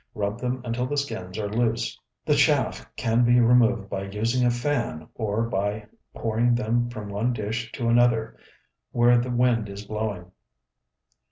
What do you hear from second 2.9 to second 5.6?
can be removed by using a fan or